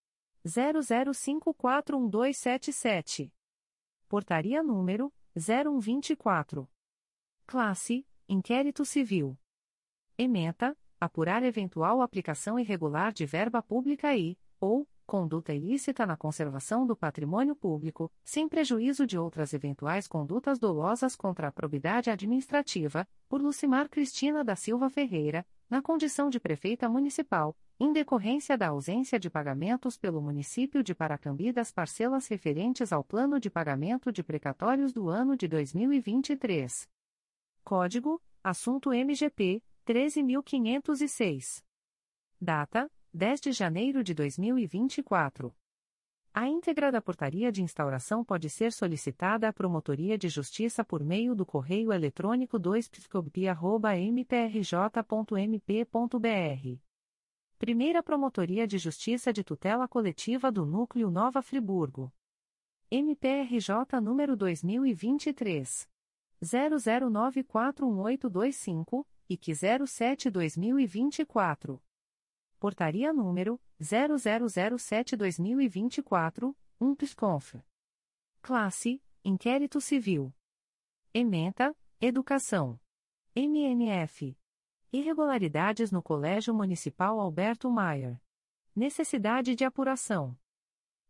[0.44, 3.32] 00541277.
[4.08, 6.68] Portaria número 0124.
[7.46, 9.38] Classe: Inquérito Civil.
[10.18, 16.94] Ementa: apurar eventual aplicação irregular de verba pública e, ou, conduta ilícita na conservação do
[16.94, 23.88] patrimônio público, sem prejuízo de outras eventuais condutas dolosas contra a probidade administrativa, por Lucimar
[23.88, 29.98] Cristina da Silva Ferreira, na condição de prefeita municipal, em decorrência da ausência de pagamentos
[29.98, 35.36] pelo município de Paracambi das parcelas referentes ao plano de pagamento de precatórios do ano
[35.36, 36.88] de 2023.
[37.64, 41.64] Código: Assunto MGP 13506.
[42.40, 45.52] Data: 10 de janeiro de 2024.
[46.32, 51.34] A íntegra da portaria de instauração pode ser solicitada à Promotoria de Justiça por meio
[51.34, 52.90] do correio eletrônico 2
[54.08, 54.62] mprj.mp.br.
[57.58, 62.10] Primeira Promotoria de Justiça de Tutela Coletiva do Núcleo Nova Friburgo.
[62.90, 65.86] MPRJ número 2023
[66.42, 69.06] 00941825
[69.36, 71.78] que 07-2024.
[72.58, 77.60] Portaria número 0007-2024, 1 PSCONF.
[78.40, 80.32] Classe: Inquérito Civil.
[81.12, 82.78] Ementa: Educação.
[83.34, 84.38] MNF.
[84.92, 88.20] Irregularidades no Colégio Municipal Alberto Maier.
[88.74, 90.36] Necessidade de apuração.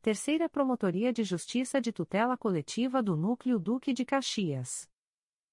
[0.00, 4.88] Terceira Promotoria de Justiça de Tutela Coletiva do Núcleo Duque de Caxias.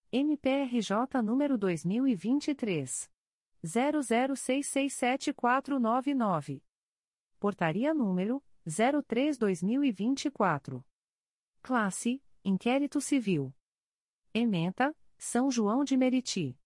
[0.09, 3.11] MPRJ número 2023.
[3.63, 6.63] 00667499.
[7.37, 10.83] Portaria número 03-2024.
[11.61, 13.53] Classe: Inquérito Civil.
[14.33, 16.57] Ementa: São João de Meriti.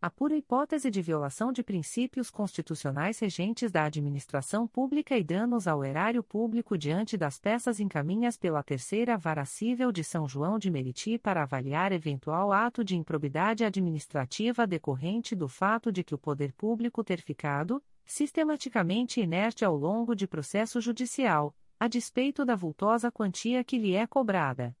[0.00, 5.84] A pura hipótese de violação de princípios constitucionais regentes da administração pública e danos ao
[5.84, 11.18] erário público diante das peças encaminhas pela Terceira Vara Cível de São João de Meriti
[11.18, 17.02] para avaliar eventual ato de improbidade administrativa decorrente do fato de que o poder público
[17.02, 23.76] ter ficado, sistematicamente inerte ao longo de processo judicial, a despeito da vultosa quantia que
[23.76, 24.74] lhe é cobrada.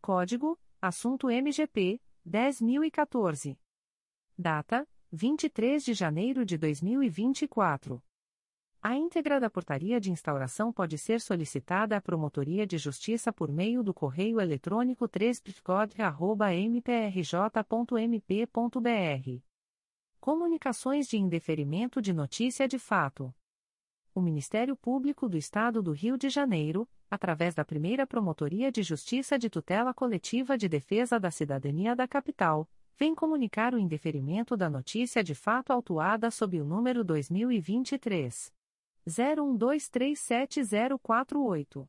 [0.00, 3.58] Código: Assunto MGP 10014.
[4.36, 8.02] Data: 23 de janeiro de 2024.
[8.80, 13.82] A íntegra da portaria de instauração pode ser solicitada à Promotoria de Justiça por meio
[13.82, 15.42] do correio eletrônico 3
[16.64, 17.46] mprj.mp.br.
[20.26, 23.32] Comunicações de indeferimento de notícia de fato.
[24.12, 29.38] O Ministério Público do Estado do Rio de Janeiro, através da primeira Promotoria de Justiça
[29.38, 35.22] de Tutela Coletiva de Defesa da Cidadania da Capital, vem comunicar o indeferimento da notícia
[35.22, 38.52] de fato autuada sob o número 2023
[39.06, 41.88] 01237048.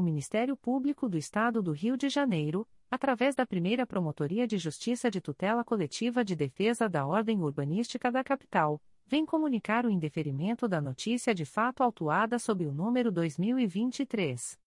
[0.00, 5.10] O Ministério Público do Estado do Rio de Janeiro, através da primeira Promotoria de Justiça
[5.10, 10.80] de Tutela Coletiva de Defesa da Ordem Urbanística da Capital, vem comunicar o indeferimento da
[10.80, 14.58] notícia de fato autuada sob o número 2023.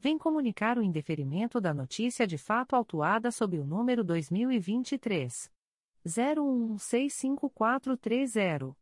[0.00, 5.52] vem comunicar o indeferimento da notícia de fato autuada sob o número 2023.
[6.06, 8.74] 01165430.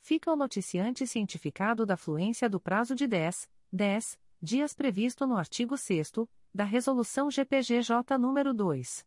[0.00, 5.76] fica o noticiante cientificado da fluência do prazo de 10, 10 dias previsto no artigo
[5.76, 6.12] 6
[6.52, 9.06] da Resolução GPGJ nº 2.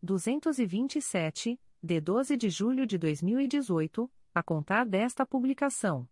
[0.00, 6.08] 227, de 12 de julho de 2018, a contar desta publicação.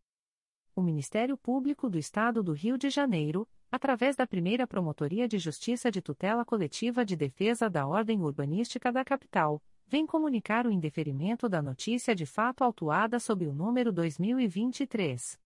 [0.74, 5.88] O Ministério Público do Estado do Rio de Janeiro, através da primeira Promotoria de Justiça
[5.90, 11.62] de Tutela Coletiva de Defesa da Ordem Urbanística da Capital, vem comunicar o indeferimento da
[11.62, 15.38] notícia de fato autuada sob o número 2023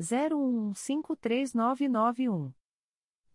[0.00, 2.52] 01153991.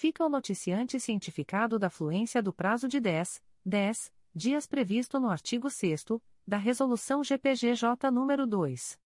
[0.00, 5.68] Fica o noticiante cientificado da fluência do prazo de 10, 10 dias previsto no artigo
[5.68, 6.04] 6
[6.46, 8.96] da Resolução GPGJ nº 2.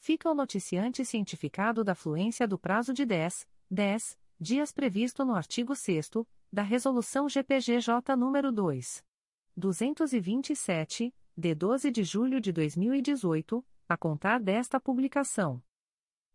[0.02, 5.76] fica o noticiante cientificado da fluência do prazo de 10, 10 dias previsto no artigo
[5.76, 6.10] 6
[6.52, 9.02] da Resolução GPGJ nº 2.
[9.56, 15.62] 227, de 12 de julho de 2018, a contar desta publicação.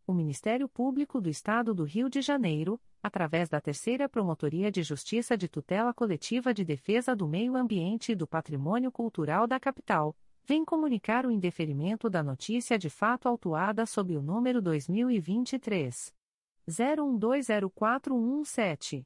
[0.08, 5.38] O Ministério Público do Estado do Rio de Janeiro, através da Terceira Promotoria de Justiça
[5.38, 10.66] de Tutela Coletiva de Defesa do Meio Ambiente e do Patrimônio Cultural da Capital, vem
[10.66, 16.12] comunicar o indeferimento da notícia de fato autuada sob o número 2023
[16.68, 19.06] 01204117.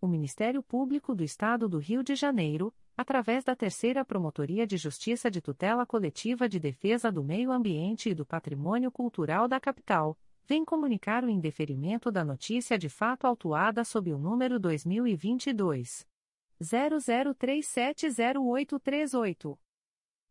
[0.00, 5.30] O Ministério Público do Estado do Rio de Janeiro, através da Terceira Promotoria de Justiça
[5.30, 10.64] de Tutela Coletiva de Defesa do Meio Ambiente e do Patrimônio Cultural da Capital, vem
[10.64, 16.08] comunicar o indeferimento da notícia de fato autuada sob o número 2022
[16.62, 19.58] 00370838.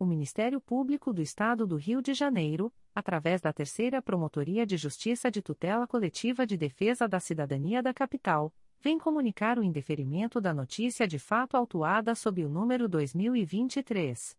[0.00, 5.28] O Ministério Público do Estado do Rio de Janeiro, através da Terceira Promotoria de Justiça
[5.28, 11.08] de Tutela Coletiva de Defesa da Cidadania da Capital, vem comunicar o indeferimento da notícia
[11.08, 14.38] de fato autuada sob o número 2023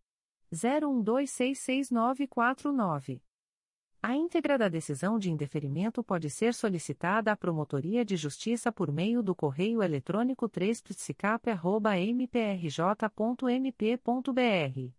[0.50, 3.22] 01266949.
[4.02, 9.22] A íntegra da decisão de indeferimento pode ser solicitada à Promotoria de Justiça por meio
[9.22, 10.82] do correio eletrônico 3
[12.16, 14.99] mprj.mp.br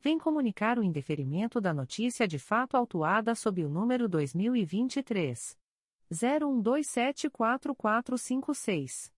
[0.00, 5.58] vem comunicar o indeferimento da notícia de fato autuada sob o número 2023
[6.12, 9.12] 01274456.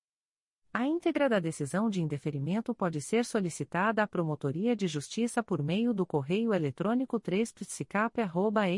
[0.72, 5.92] A íntegra da decisão de indeferimento pode ser solicitada à Promotoria de Justiça por meio
[5.92, 7.52] do correio eletrônico 3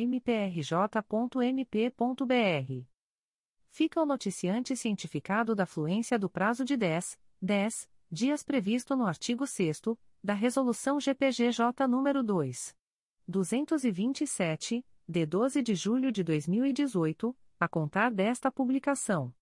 [0.09, 2.87] mprj.mp.br.
[3.71, 9.47] Fica o noticiante cientificado da fluência do prazo de 10, 10 dias previsto no artigo
[9.47, 9.83] 6
[10.23, 12.77] da Resolução GPGJ nº 2.
[13.27, 19.35] 227, de 12 de julho de 2018, a contar desta publicação.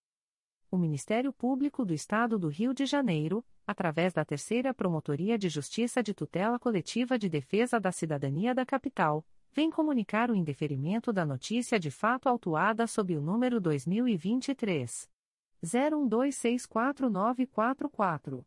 [0.71, 6.03] O Ministério Público do Estado do Rio de Janeiro, através da Terceira Promotoria de Justiça
[6.03, 11.79] de Tutela Coletiva de Defesa da Cidadania da Capital, vem comunicar o indeferimento da notícia
[11.79, 15.11] de fato autuada sob o número 2023
[15.63, 18.47] 01264944.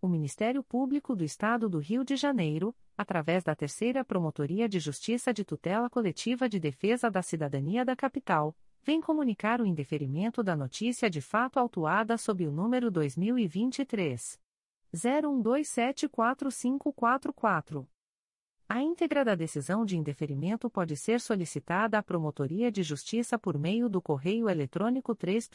[0.00, 5.34] O Ministério Público do Estado do Rio de Janeiro, através da Terceira Promotoria de Justiça
[5.34, 11.10] de Tutela Coletiva de Defesa da Cidadania da Capital, vem comunicar o indeferimento da notícia
[11.10, 14.38] de fato autuada sob o número 2023
[14.94, 17.84] 01274544.
[18.68, 23.88] A íntegra da decisão de indeferimento pode ser solicitada à Promotoria de Justiça por meio
[23.88, 25.50] do correio eletrônico 3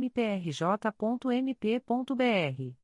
[0.00, 2.83] mprj.mp.br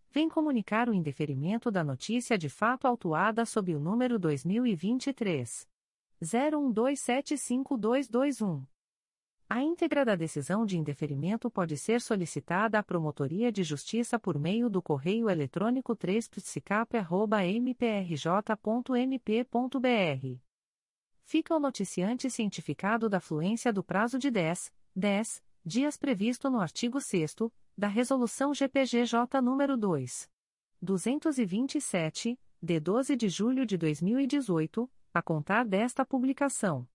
[0.11, 5.65] vem comunicar o indeferimento da notícia de fato autuada sob o número 2023
[6.21, 8.63] 01275221.
[9.49, 14.69] A íntegra da decisão de indeferimento pode ser solicitada à Promotoria de Justiça por meio
[14.69, 16.29] do correio eletrônico 3
[17.59, 20.39] mprj.mp.br.
[21.23, 27.01] Fica o noticiante cientificado da fluência do prazo de 10, 10 dias previsto no artigo
[27.01, 27.35] 6
[27.81, 30.29] da Resolução GPGJ nº 2.
[30.83, 36.87] 227, de 12 de julho de 2018, a contar desta publicação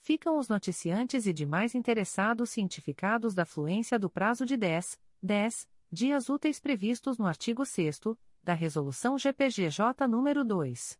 [0.00, 6.30] ficam os noticiantes e demais interessados cientificados da fluência do prazo de 10, 10 dias
[6.30, 8.00] úteis previstos no artigo 6
[8.44, 10.98] da Resolução GPGJ nº 2.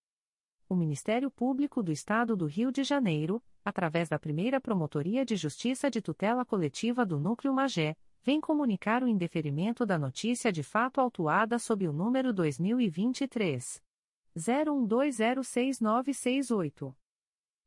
[0.71, 5.91] o Ministério Público do Estado do Rio de Janeiro, através da primeira Promotoria de Justiça
[5.91, 7.93] de Tutela Coletiva do Núcleo Magé,
[8.23, 13.83] vem comunicar o indeferimento da notícia de fato autuada sob o número 2023.
[14.33, 16.95] 01206968.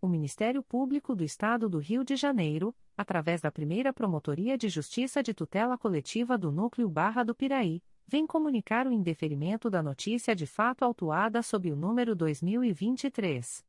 [0.00, 5.24] O Ministério Público do Estado do Rio de Janeiro, através da primeira Promotoria de Justiça
[5.24, 10.46] de Tutela Coletiva do Núcleo Barra do Piraí, vem comunicar o indeferimento da notícia de
[10.46, 13.66] fato autuada sob o número 2023.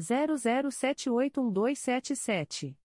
[0.00, 2.76] 00781277.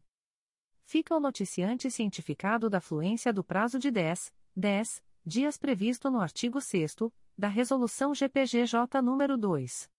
[0.83, 6.61] Fica o noticiante cientificado da fluência do prazo de 10, 10 dias previsto no artigo
[6.61, 6.95] 6
[7.37, 9.89] da Resolução GPGJ nº 2.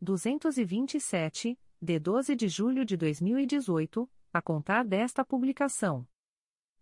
[0.00, 6.06] 227, de 12 de julho de 2018, a contar desta publicação.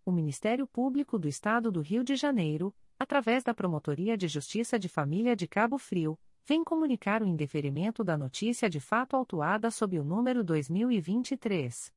[0.05, 4.87] O Ministério Público do Estado do Rio de Janeiro, através da Promotoria de Justiça de
[4.87, 10.03] Família de Cabo Frio, vem comunicar o indeferimento da notícia de fato autuada sob o
[10.03, 11.93] número 2023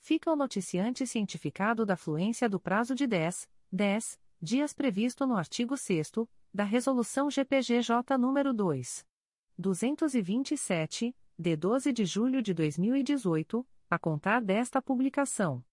[0.00, 5.78] Fica o noticiante cientificado da fluência do prazo de 10, 10 dias previsto no artigo
[5.78, 6.12] 6
[6.58, 9.06] da Resolução GPGJ nº 2.
[9.56, 15.64] 227, de 12 de julho de 2018, a contar desta publicação.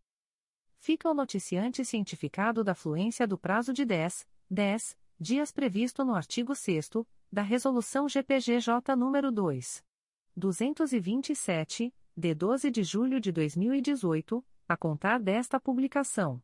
[0.78, 6.54] Fica o noticiante cientificado da fluência do prazo de 10, 10 dias previsto no artigo
[6.54, 6.90] 6
[7.30, 9.84] da Resolução GPGJ nº 2.
[10.36, 16.42] 227, de 12 de julho de 2018, a contar desta publicação.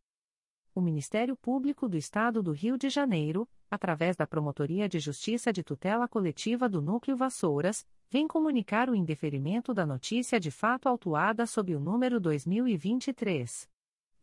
[0.73, 5.61] O Ministério Público do Estado do Rio de Janeiro, através da Promotoria de Justiça de
[5.63, 11.75] Tutela Coletiva do Núcleo Vassouras, vem comunicar o indeferimento da notícia de fato autuada sob
[11.75, 13.69] o número 2023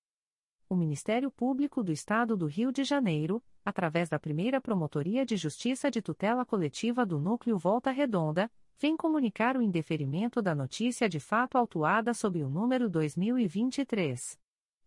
[0.71, 5.91] o Ministério Público do Estado do Rio de Janeiro, através da primeira Promotoria de Justiça
[5.91, 11.57] de Tutela Coletiva do Núcleo Volta Redonda, vem comunicar o indeferimento da notícia de fato
[11.57, 14.39] autuada sob o número 2023.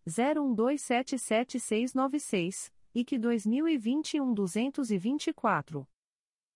[0.07, 5.87] 01277696, e que 2021 224.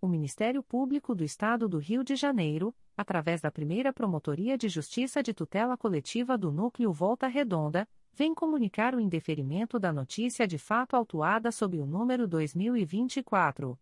[0.00, 5.20] O Ministério Público do Estado do Rio de Janeiro, através da primeira Promotoria de Justiça
[5.24, 10.94] de Tutela Coletiva do Núcleo Volta Redonda, vem comunicar o indeferimento da notícia de fato
[10.94, 13.76] autuada sob o número 2024.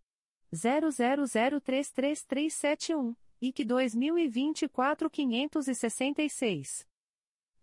[0.54, 6.86] 00033371 e que 2024 566.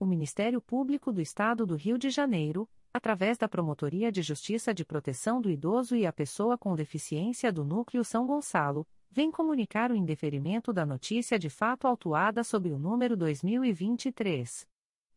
[0.00, 4.82] O Ministério Público do Estado do Rio de Janeiro, através da Promotoria de Justiça de
[4.82, 9.94] Proteção do Idoso e a Pessoa com Deficiência do Núcleo São Gonçalo, vem comunicar o
[9.94, 14.66] indeferimento da notícia de fato autuada sob o número 2023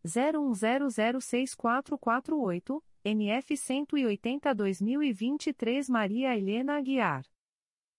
[0.06, 7.24] 01006448, NF 180-2023 Maria Helena Aguiar.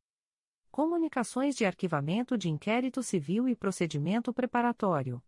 [0.71, 5.21] Comunicações de arquivamento de inquérito civil e procedimento preparatório.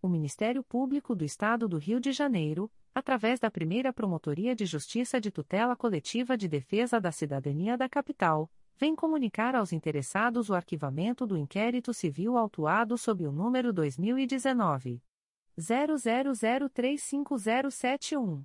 [0.00, 5.20] O Ministério Público do Estado do Rio de Janeiro, através da primeira Promotoria de Justiça
[5.20, 11.26] de Tutela Coletiva de Defesa da Cidadania da Capital, vem comunicar aos interessados o arquivamento
[11.26, 15.02] do inquérito civil autuado sob o número 2019.
[15.58, 18.44] 00035071.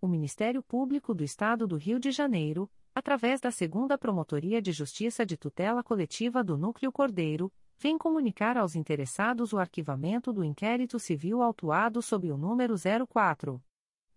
[0.00, 5.26] O Ministério Público do Estado do Rio de Janeiro, através da Segunda Promotoria de Justiça
[5.26, 11.42] de Tutela Coletiva do Núcleo Cordeiro, vem comunicar aos interessados o arquivamento do inquérito civil
[11.42, 12.76] autuado sob o número
[13.08, 13.60] 04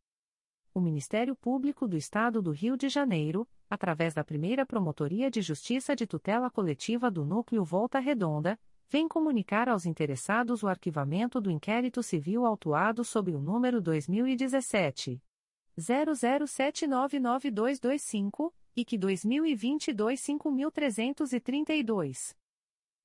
[0.73, 5.93] O Ministério Público do Estado do Rio de Janeiro, através da primeira Promotoria de Justiça
[5.93, 8.57] de Tutela Coletiva do Núcleo Volta Redonda,
[8.89, 15.21] vem comunicar aos interessados o arquivamento do inquérito civil autuado sob o número 2017
[15.77, 22.40] 00799225 e que 2022 5332.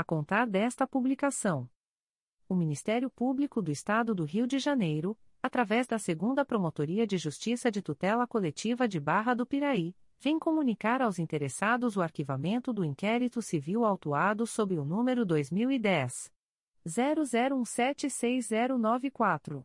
[0.00, 1.68] a contar desta publicação.
[2.48, 7.70] O Ministério Público do Estado do Rio de Janeiro, através da Segunda Promotoria de Justiça
[7.70, 13.40] de Tutela Coletiva de Barra do Piraí, vem comunicar aos interessados o arquivamento do inquérito
[13.40, 16.30] civil autuado sob o número 2010
[16.86, 19.64] 00176094.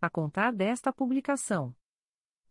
[0.00, 1.74] a contar desta publicação.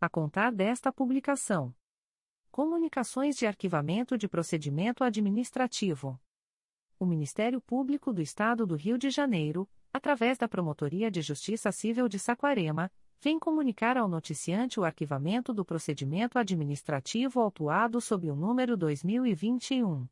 [0.00, 1.74] a contar desta publicação.
[2.50, 6.18] Comunicações de arquivamento de procedimento administrativo.
[6.98, 12.08] O Ministério Público do Estado do Rio de Janeiro, através da Promotoria de Justiça Civil
[12.08, 18.76] de Saquarema, vem comunicar ao noticiante o arquivamento do procedimento administrativo autuado sob o número
[18.76, 20.06] 2021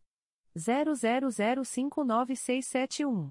[0.56, 3.30] 00059671.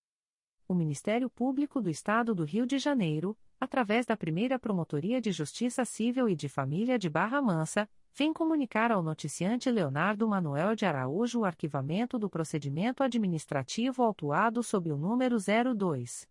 [0.71, 5.83] o Ministério Público do Estado do Rio de Janeiro, através da primeira Promotoria de Justiça
[5.83, 11.41] Civil e de Família de Barra Mansa, vem comunicar ao noticiante Leonardo Manuel de Araújo
[11.41, 16.25] o arquivamento do procedimento administrativo autuado sob o número 02.